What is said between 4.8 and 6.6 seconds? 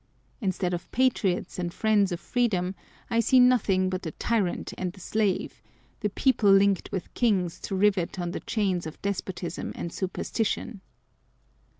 the slave, the people